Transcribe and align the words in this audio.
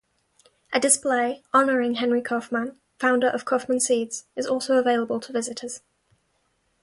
A 0.73 0.79
display 0.79 1.43
honoring 1.53 1.93
Henry 1.93 2.23
Kaufman, 2.23 2.75
founder 2.97 3.27
of 3.29 3.45
Kaufman 3.45 3.79
Seeds, 3.81 4.25
is 4.35 4.47
also 4.47 4.77
available 4.77 5.19
to 5.19 5.31
visitors. 5.31 5.81